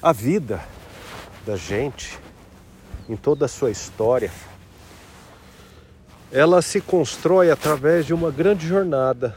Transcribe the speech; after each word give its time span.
A 0.00 0.12
vida 0.12 0.60
da 1.44 1.56
gente, 1.56 2.16
em 3.08 3.16
toda 3.16 3.46
a 3.46 3.48
sua 3.48 3.68
história, 3.68 4.30
ela 6.30 6.62
se 6.62 6.80
constrói 6.80 7.50
através 7.50 8.06
de 8.06 8.14
uma 8.14 8.30
grande 8.30 8.64
jornada. 8.64 9.36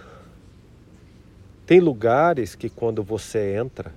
Tem 1.65 1.79
lugares 1.79 2.53
que 2.53 2.69
quando 2.69 3.01
você 3.01 3.55
entra, 3.55 3.91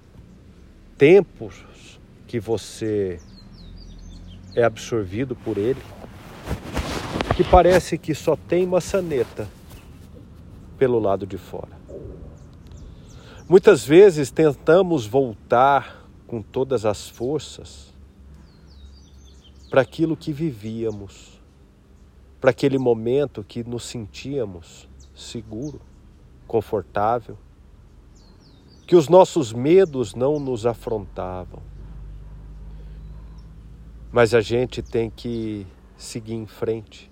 tempos 0.97 1.67
que 2.27 2.41
você 2.41 3.21
é 4.57 4.65
absorvido 4.65 5.37
por 5.37 5.59
ele, 5.59 5.83
que 7.37 7.45
parece 7.45 7.99
que 7.99 8.15
só 8.15 8.37
tem 8.37 8.67
maçaneta 8.67 9.47
pelo 10.79 10.99
lado 10.99 11.27
de 11.27 11.37
fora. 11.37 11.73
Muitas 13.47 13.85
vezes 13.85 14.31
tentamos 14.31 15.05
voltar 15.05 16.04
com 16.27 16.43
todas 16.43 16.85
as 16.85 17.09
forças 17.09 17.93
para 19.71 19.81
aquilo 19.81 20.17
que 20.17 20.33
vivíamos, 20.33 21.41
para 22.41 22.51
aquele 22.51 22.79
momento 22.79 23.43
que 23.43 23.65
nos 23.65 23.85
sentíamos 23.85 24.89
seguro, 25.15 25.81
confortável, 26.47 27.37
que 28.87 28.97
os 28.97 29.09
nossos 29.09 29.53
medos 29.53 30.15
não 30.15 30.39
nos 30.39 30.67
afrontavam. 30.67 31.63
Mas 34.13 34.35
a 34.35 34.41
gente 34.41 34.83
tem 34.83 35.11
que 35.11 35.67
seguir 35.97 36.35
em 36.35 36.47
frente 36.47 37.11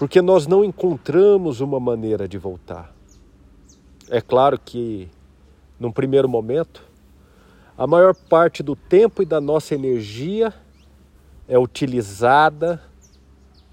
porque 0.00 0.22
nós 0.22 0.46
não 0.46 0.64
encontramos 0.64 1.60
uma 1.60 1.78
maneira 1.78 2.26
de 2.26 2.38
voltar. 2.38 2.90
É 4.08 4.18
claro 4.18 4.58
que, 4.58 5.10
num 5.78 5.92
primeiro 5.92 6.26
momento, 6.26 6.89
a 7.80 7.86
maior 7.86 8.14
parte 8.14 8.62
do 8.62 8.76
tempo 8.76 9.22
e 9.22 9.24
da 9.24 9.40
nossa 9.40 9.74
energia 9.74 10.52
é 11.48 11.58
utilizada 11.58 12.78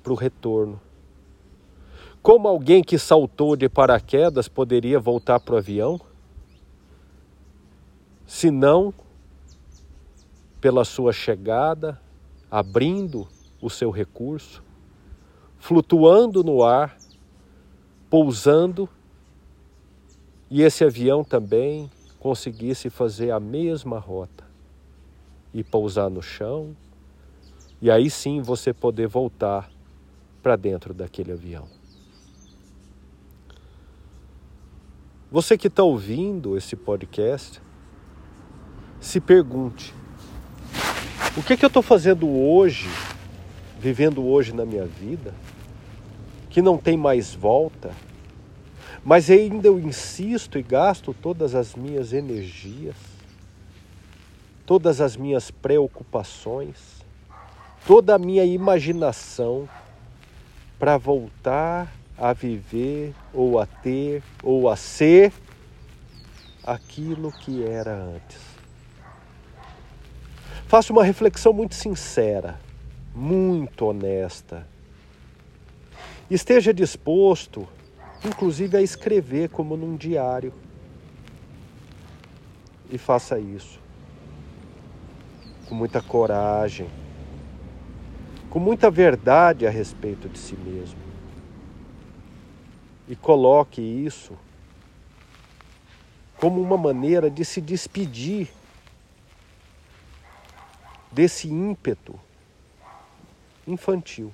para 0.02 0.14
o 0.14 0.16
retorno. 0.16 0.80
Como 2.22 2.48
alguém 2.48 2.82
que 2.82 2.98
saltou 2.98 3.58
de 3.58 3.68
paraquedas 3.68 4.48
poderia 4.48 4.98
voltar 4.98 5.42
para 5.42 5.56
o 5.56 5.58
avião? 5.58 6.00
Se 8.26 8.50
não 8.50 8.94
pela 10.62 10.86
sua 10.86 11.12
chegada, 11.12 12.00
abrindo 12.50 13.28
o 13.62 13.70
seu 13.70 13.92
recurso, 13.92 14.64
flutuando 15.60 16.46
no 16.46 16.64
ar, 16.64 16.98
pousando, 18.10 18.88
e 20.50 20.62
esse 20.62 20.86
avião 20.86 21.26
também 21.26 21.92
conseguisse 22.20 22.90
fazer 22.90 23.32
a 23.32 23.40
mesma 23.40 24.00
rota 24.00 24.46
e 25.54 25.64
pousar 25.64 26.10
no 26.10 26.22
chão, 26.22 26.76
e 27.82 27.90
aí 27.90 28.10
sim 28.10 28.42
você 28.42 28.74
poder 28.74 29.08
voltar 29.08 29.70
para 30.42 30.56
dentro 30.56 30.94
daquele 30.94 31.32
avião. 31.32 31.68
Você 35.32 35.58
que 35.58 35.68
está 35.68 35.84
ouvindo 35.84 36.58
esse 36.58 36.76
podcast, 36.76 37.62
se 39.00 39.20
pergunte: 39.20 39.94
o 41.36 41.44
que, 41.44 41.58
que 41.58 41.66
eu 41.66 41.68
estou 41.68 41.84
fazendo 41.84 42.28
hoje 42.28 42.88
vivendo 43.80 44.26
hoje 44.26 44.54
na 44.54 44.66
minha 44.66 44.86
vida, 44.86 45.34
que 46.50 46.62
não 46.62 46.78
tem 46.78 46.98
mais 46.98 47.34
volta, 47.34 47.92
mas 49.04 49.30
ainda 49.30 49.68
eu 49.68 49.80
insisto 49.80 50.58
e 50.58 50.64
gasto 50.64 51.14
todas 51.14 51.56
as 51.56 51.76
minhas 51.76 52.14
energias, 52.14 52.96
todas 54.66 55.02
as 55.02 55.16
minhas 55.16 55.52
preocupações, 55.52 56.78
toda 57.86 58.16
a 58.16 58.20
minha 58.20 58.44
imaginação 58.44 59.68
para 60.78 60.98
voltar 60.98 61.94
a 62.18 62.34
viver 62.34 63.14
ou 63.34 63.60
a 63.60 63.66
ter 63.66 64.24
ou 64.44 64.70
a 64.70 64.76
ser 64.76 65.32
aquilo 66.64 67.32
que 67.32 67.64
era 67.64 67.96
antes. 67.96 68.42
Faço 70.68 70.92
uma 70.92 71.04
reflexão 71.04 71.54
muito 71.54 71.76
sincera 71.76 72.60
muito 73.18 73.86
honesta. 73.88 74.68
Esteja 76.30 76.72
disposto, 76.72 77.68
inclusive, 78.26 78.78
a 78.78 78.82
escrever 78.82 79.50
como 79.50 79.76
num 79.78 79.96
diário. 79.96 80.54
E 82.90 82.98
faça 82.98 83.40
isso 83.40 83.80
com 85.68 85.76
muita 85.76 86.02
coragem, 86.02 86.90
com 88.50 88.60
muita 88.60 88.90
verdade 88.90 89.68
a 89.68 89.70
respeito 89.70 90.30
de 90.30 90.40
si 90.40 90.56
mesmo. 90.56 91.00
E 93.08 93.16
coloque 93.16 93.82
isso 93.82 94.38
como 96.38 96.62
uma 96.62 96.78
maneira 96.78 97.30
de 97.30 97.44
se 97.44 97.60
despedir 97.60 98.50
desse 101.12 101.50
ímpeto 101.50 102.18
infantil. 103.66 104.32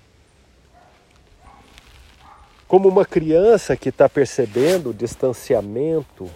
Como 2.73 2.89
uma 2.89 3.05
criança 3.05 3.77
que 3.77 3.89
está 3.89 4.09
percebendo 4.09 4.89
o 4.89 4.93
distanciamento 4.95 6.27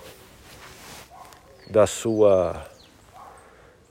da 1.67 1.87
sua, 1.87 2.63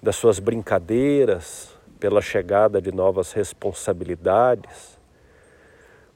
das 0.01 0.15
suas 0.15 0.39
brincadeiras, 0.39 1.75
pela 1.99 2.23
chegada 2.23 2.81
de 2.81 2.93
novas 2.93 3.33
responsabilidades, 3.33 4.97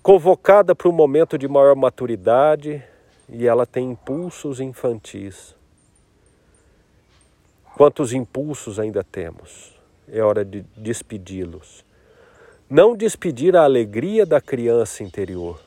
convocada 0.04 0.72
para 0.72 0.88
um 0.88 0.92
momento 0.92 1.36
de 1.36 1.48
maior 1.48 1.74
maturidade 1.74 2.80
e 3.28 3.48
ela 3.48 3.66
tem 3.66 3.90
impulsos 3.90 4.60
infantis. 4.60 5.56
Quantos 7.76 8.12
impulsos 8.12 8.78
ainda 8.78 9.02
temos? 9.02 9.76
É 10.06 10.22
hora 10.22 10.44
de 10.44 10.64
despedi-los 10.76 11.84
não 12.70 12.94
despedir 12.94 13.56
a 13.56 13.64
alegria 13.64 14.24
da 14.24 14.40
criança 14.40 15.02
interior, 15.02 15.60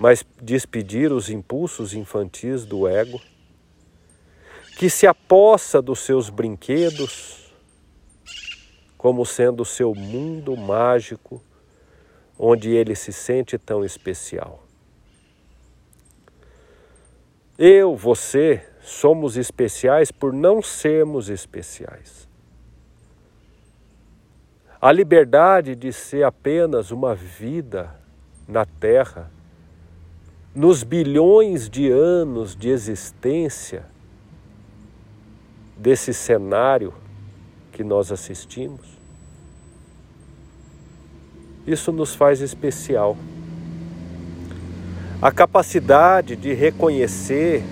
mas 0.00 0.24
despedir 0.40 1.12
os 1.12 1.28
impulsos 1.28 1.92
infantis 1.92 2.64
do 2.64 2.88
ego, 2.88 3.20
que 4.78 4.88
se 4.88 5.06
apossa 5.06 5.82
dos 5.82 5.98
seus 5.98 6.30
brinquedos 6.30 7.52
como 8.96 9.26
sendo 9.26 9.60
o 9.60 9.66
seu 9.66 9.94
mundo 9.94 10.56
mágico, 10.56 11.42
onde 12.38 12.70
ele 12.70 12.96
se 12.96 13.12
sente 13.12 13.58
tão 13.58 13.84
especial. 13.84 14.62
Eu, 17.58 17.94
você, 17.94 18.66
somos 18.80 19.36
especiais 19.36 20.10
por 20.10 20.32
não 20.32 20.62
sermos 20.62 21.28
especiais. 21.28 22.26
A 24.80 24.90
liberdade 24.90 25.76
de 25.76 25.92
ser 25.92 26.24
apenas 26.24 26.90
uma 26.90 27.14
vida 27.14 27.94
na 28.48 28.64
Terra, 28.64 29.30
nos 30.54 30.82
bilhões 30.82 31.68
de 31.68 31.90
anos 31.90 32.56
de 32.56 32.68
existência 32.68 33.84
desse 35.76 36.12
cenário 36.12 36.92
que 37.72 37.84
nós 37.84 38.10
assistimos, 38.10 38.86
isso 41.66 41.92
nos 41.92 42.14
faz 42.14 42.40
especial. 42.40 43.16
A 45.22 45.30
capacidade 45.30 46.34
de 46.34 46.52
reconhecer 46.52 47.62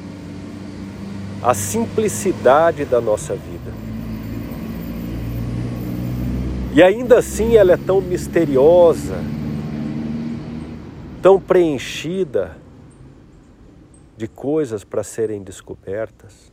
a 1.42 1.54
simplicidade 1.54 2.84
da 2.84 3.00
nossa 3.00 3.34
vida. 3.34 3.72
E 6.74 6.82
ainda 6.82 7.18
assim 7.18 7.56
ela 7.56 7.72
é 7.72 7.76
tão 7.76 8.00
misteriosa, 8.00 9.16
tão 11.20 11.40
preenchida 11.40 12.56
de 14.18 14.26
coisas 14.26 14.82
para 14.82 15.04
serem 15.04 15.42
descobertas. 15.42 16.52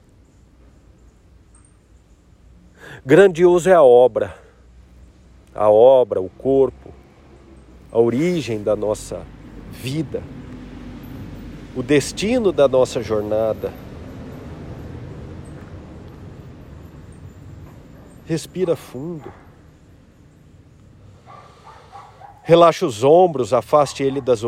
Grandioso 3.04 3.68
é 3.68 3.74
a 3.74 3.82
obra, 3.82 4.38
a 5.54 5.68
obra, 5.70 6.22
o 6.22 6.30
corpo, 6.30 6.94
a 7.92 8.00
origem 8.00 8.62
da 8.62 8.76
nossa 8.76 9.26
vida, 9.72 10.22
o 11.76 11.82
destino 11.82 12.52
da 12.52 12.68
nossa 12.68 13.02
jornada. 13.02 13.74
Respira 18.28 18.76
fundo. 18.76 19.34
Relaxa 22.44 22.86
os 22.86 23.04
ombros, 23.04 23.54
afaste 23.54 24.04
ele 24.04 24.22
das, 24.22 24.42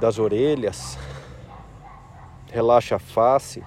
das 0.00 0.18
orelhas. 0.18 0.96
Relaxa 2.52 2.96
a 2.96 2.98
face. 2.98 3.64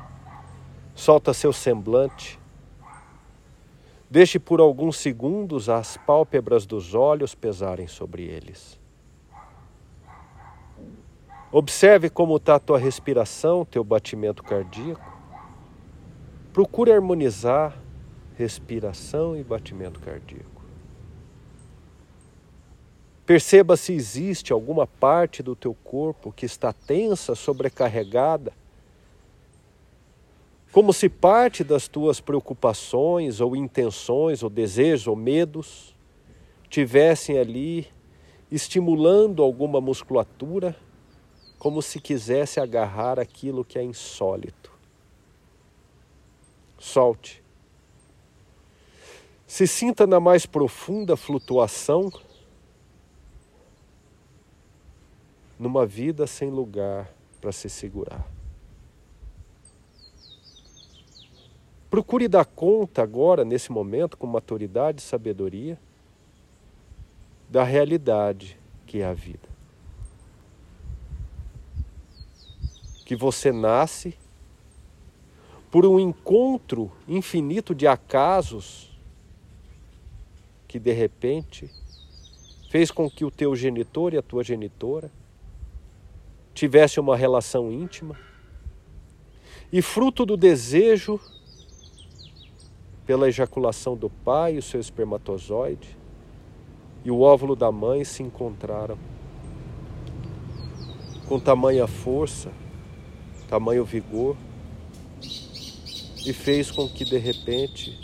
Solta 0.94 1.34
seu 1.34 1.52
semblante. 1.52 2.40
Deixe 4.08 4.38
por 4.38 4.60
alguns 4.60 4.98
segundos 4.98 5.70
as 5.70 5.98
pálpebras 5.98 6.68
dos 6.68 6.94
olhos 6.94 7.34
pesarem 7.34 7.88
sobre 7.88 8.26
eles. 8.26 8.80
Observe 11.52 12.12
como 12.12 12.38
está 12.38 12.56
a 12.56 12.60
tua 12.60 12.78
respiração, 12.78 13.66
teu 13.66 13.84
batimento 13.84 14.44
cardíaco. 14.44 15.18
Procure 16.54 16.92
harmonizar 16.92 17.76
respiração 18.38 19.36
e 19.36 19.44
batimento 19.44 20.00
cardíaco. 20.00 20.64
Perceba 23.26 23.76
se 23.76 23.94
existe 23.94 24.54
alguma 24.54 24.86
parte 24.86 25.42
do 25.42 25.56
teu 25.56 25.74
corpo 25.74 26.32
que 26.32 26.46
está 26.46 26.72
tensa, 26.72 27.34
sobrecarregada, 27.34 28.54
como 30.76 30.92
se 30.92 31.08
parte 31.08 31.64
das 31.64 31.88
tuas 31.88 32.20
preocupações 32.20 33.40
ou 33.40 33.56
intenções 33.56 34.44
ou 34.44 34.50
desejos 34.50 35.08
ou 35.08 35.16
medos 35.16 35.96
tivessem 36.70 37.38
ali 37.40 37.88
estimulando 38.52 39.42
alguma 39.42 39.80
musculatura, 39.80 40.76
como 41.58 41.82
se 41.82 42.02
quisesse 42.02 42.60
agarrar 42.60 43.22
aquilo 43.22 43.64
que 43.64 43.80
é 43.80 43.84
insólito. 43.84 44.70
Solte. 46.78 47.42
Se 49.48 49.66
sinta 49.66 50.06
na 50.06 50.20
mais 50.20 50.46
profunda 50.46 51.16
flutuação 51.16 52.12
numa 55.58 55.86
vida 55.86 56.28
sem 56.28 56.50
lugar 56.50 57.10
para 57.40 57.54
se 57.54 57.70
segurar. 57.70 58.35
Procure 61.90 62.28
dar 62.28 62.46
conta 62.46 63.02
agora, 63.02 63.46
nesse 63.46 63.72
momento, 63.72 64.18
com 64.18 64.28
maturidade 64.28 65.02
e 65.02 65.04
sabedoria, 65.04 65.80
da 67.50 67.64
realidade 67.64 68.58
que 68.86 69.02
é 69.02 69.06
a 69.06 69.14
vida. 69.14 69.48
Que 73.06 73.16
você 73.16 73.52
nasce 73.52 74.18
por 75.70 75.86
um 75.86 76.00
encontro 76.00 76.92
infinito 77.08 77.76
de 77.76 77.86
acasos 77.86 78.92
que 80.68 80.80
de 80.80 80.92
repente 80.92 81.70
fez 82.70 82.92
com 82.92 83.10
que 83.10 83.24
o 83.24 83.32
teu 83.32 83.56
genitor 83.56 84.14
e 84.14 84.18
a 84.18 84.22
tua 84.22 84.44
genitora 84.44 85.12
tivesse 86.54 87.00
uma 87.00 87.16
relação 87.16 87.72
íntima 87.72 88.18
e 89.72 89.82
fruto 89.82 90.26
do 90.26 90.36
desejo 90.36 91.20
pela 93.06 93.28
ejaculação 93.28 93.96
do 93.96 94.10
pai, 94.10 94.58
o 94.58 94.62
seu 94.62 94.80
espermatozoide 94.80 95.98
e 97.04 97.12
o 97.12 97.22
óvulo 97.22 97.56
da 97.56 97.72
mãe 97.72 98.04
se 98.04 98.24
encontraram 98.24 98.98
com 101.28 101.40
tamanha 101.40 101.88
força, 101.88 102.52
tamanho 103.48 103.86
vigor 103.86 104.36
e 106.26 106.34
fez 106.34 106.72
com 106.72 106.88
que 106.88 107.06
de 107.06 107.18
repente 107.18 108.04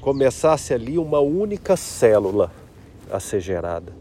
começasse 0.00 0.74
ali 0.74 0.98
uma 0.98 1.20
única 1.20 1.76
célula 1.76 2.52
a 3.10 3.20
ser 3.20 3.40
gerada. 3.40 3.92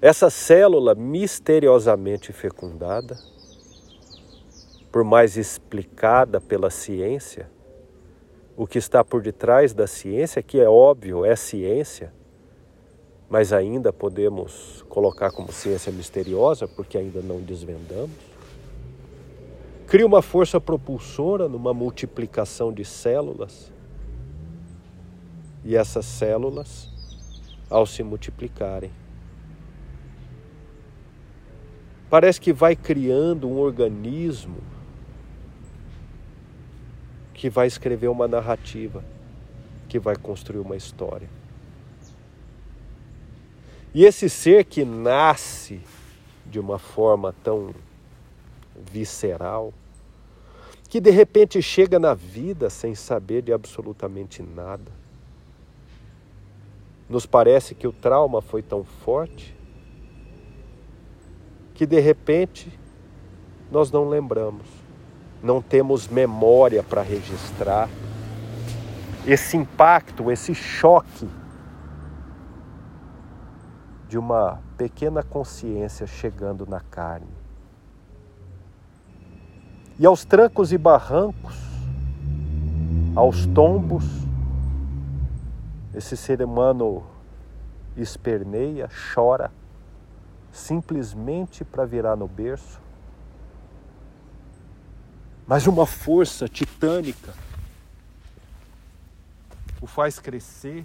Essa 0.00 0.28
célula 0.28 0.94
misteriosamente 0.94 2.32
fecundada, 2.32 3.18
por 4.92 5.02
mais 5.02 5.38
explicada 5.38 6.38
pela 6.38 6.68
ciência, 6.68 7.50
o 8.54 8.66
que 8.66 8.76
está 8.76 9.02
por 9.02 9.22
detrás 9.22 9.72
da 9.72 9.86
ciência, 9.86 10.42
que 10.42 10.60
é 10.60 10.68
óbvio, 10.68 11.24
é 11.24 11.34
ciência, 11.34 12.12
mas 13.30 13.54
ainda 13.54 13.90
podemos 13.90 14.84
colocar 14.90 15.32
como 15.32 15.50
ciência 15.50 15.90
misteriosa, 15.90 16.68
porque 16.68 16.98
ainda 16.98 17.22
não 17.22 17.40
desvendamos, 17.40 18.10
cria 19.86 20.06
uma 20.06 20.20
força 20.20 20.60
propulsora 20.60 21.48
numa 21.48 21.72
multiplicação 21.72 22.70
de 22.70 22.84
células. 22.84 23.72
E 25.64 25.74
essas 25.74 26.04
células, 26.04 26.90
ao 27.70 27.86
se 27.86 28.02
multiplicarem, 28.02 28.90
Parece 32.12 32.38
que 32.38 32.52
vai 32.52 32.76
criando 32.76 33.48
um 33.48 33.58
organismo 33.58 34.58
que 37.42 37.50
vai 37.50 37.66
escrever 37.66 38.06
uma 38.06 38.28
narrativa, 38.28 39.02
que 39.88 39.98
vai 39.98 40.14
construir 40.14 40.60
uma 40.60 40.76
história. 40.76 41.28
E 43.92 44.04
esse 44.04 44.30
ser 44.30 44.64
que 44.64 44.84
nasce 44.84 45.80
de 46.46 46.60
uma 46.60 46.78
forma 46.78 47.34
tão 47.42 47.74
visceral, 48.92 49.74
que 50.88 51.00
de 51.00 51.10
repente 51.10 51.60
chega 51.60 51.98
na 51.98 52.14
vida 52.14 52.70
sem 52.70 52.94
saber 52.94 53.42
de 53.42 53.52
absolutamente 53.52 54.40
nada. 54.40 54.92
Nos 57.08 57.26
parece 57.26 57.74
que 57.74 57.88
o 57.88 57.92
trauma 57.92 58.40
foi 58.40 58.62
tão 58.62 58.84
forte 58.84 59.52
que 61.74 61.86
de 61.86 61.98
repente 61.98 62.72
nós 63.68 63.90
não 63.90 64.08
lembramos, 64.08 64.81
não 65.42 65.60
temos 65.60 66.08
memória 66.08 66.82
para 66.82 67.02
registrar 67.02 67.88
esse 69.26 69.56
impacto, 69.56 70.30
esse 70.30 70.54
choque 70.54 71.28
de 74.08 74.18
uma 74.18 74.60
pequena 74.76 75.22
consciência 75.22 76.06
chegando 76.06 76.66
na 76.66 76.80
carne. 76.80 77.30
E 79.98 80.06
aos 80.06 80.24
trancos 80.24 80.72
e 80.72 80.78
barrancos, 80.78 81.56
aos 83.14 83.46
tombos, 83.46 84.04
esse 85.94 86.16
ser 86.16 86.42
humano 86.42 87.04
esperneia, 87.96 88.88
chora 89.14 89.50
simplesmente 90.50 91.64
para 91.64 91.86
virar 91.86 92.14
no 92.14 92.28
berço, 92.28 92.80
mas 95.52 95.66
uma 95.66 95.84
força 95.84 96.48
titânica 96.48 97.34
o 99.82 99.86
faz 99.86 100.18
crescer, 100.18 100.82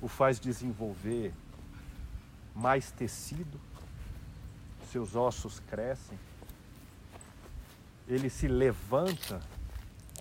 o 0.00 0.06
faz 0.06 0.38
desenvolver 0.38 1.34
mais 2.54 2.92
tecido, 2.92 3.60
seus 4.92 5.16
ossos 5.16 5.58
crescem, 5.68 6.16
ele 8.06 8.30
se 8.30 8.46
levanta 8.46 9.40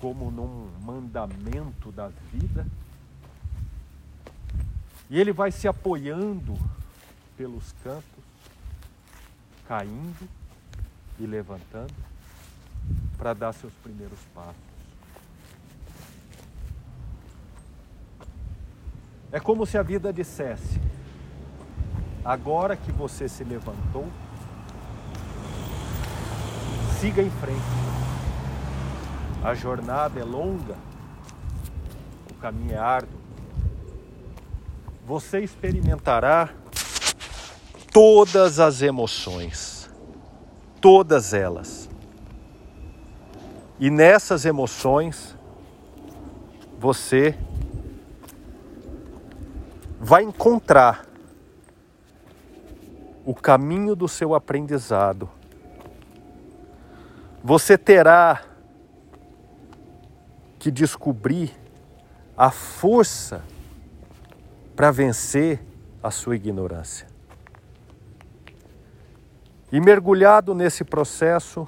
como 0.01 0.31
num 0.31 0.67
mandamento 0.81 1.91
da 1.91 2.07
vida, 2.33 2.65
e 5.07 5.19
ele 5.19 5.31
vai 5.31 5.51
se 5.51 5.67
apoiando 5.67 6.57
pelos 7.37 7.75
cantos 7.83 8.23
caindo 9.67 10.27
e 11.19 11.27
levantando 11.27 12.08
para 13.19 13.33
dar 13.33 13.51
seus 13.51 13.73
primeiros 13.83 14.17
passos. 14.33 14.55
É 19.29 19.39
como 19.39 19.65
se 19.65 19.77
a 19.77 19.83
vida 19.83 20.11
dissesse: 20.13 20.81
agora 22.23 22.77
que 22.77 22.91
você 22.93 23.27
se 23.27 23.43
levantou, 23.43 24.07
siga 26.99 27.21
em 27.21 27.29
frente. 27.29 27.59
A 29.43 29.53
jornada 29.53 30.19
é 30.19 30.23
longa, 30.23 30.75
o 32.31 32.33
caminho 32.35 32.73
é 32.73 32.77
árduo. 32.77 33.19
Você 35.05 35.39
experimentará 35.39 36.49
todas 37.91 38.59
as 38.59 38.81
emoções, 38.81 39.89
todas 40.79 41.33
elas. 41.33 41.88
E 43.79 43.89
nessas 43.89 44.43
emoções, 44.43 45.37
você 46.77 47.37
vai 49.99 50.23
encontrar 50.23 51.05
o 53.25 53.33
caminho 53.33 53.95
do 53.95 54.07
seu 54.07 54.35
aprendizado. 54.35 55.29
Você 57.43 57.77
terá 57.77 58.41
que 60.57 60.69
descobrir 60.69 61.51
a 62.35 62.51
força 62.51 63.41
para 64.75 64.91
vencer 64.91 65.61
a 66.01 66.11
sua 66.11 66.35
ignorância. 66.35 67.07
E 69.71 69.79
mergulhado 69.79 70.55
nesse 70.55 70.83
processo, 70.83 71.67